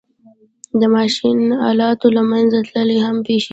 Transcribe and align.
د 0.79 0.81
ماشین 0.95 1.39
آلاتو 1.69 2.07
له 2.17 2.21
منځه 2.31 2.57
تلل 2.71 2.89
هم 3.05 3.17
پېښېږي 3.27 3.49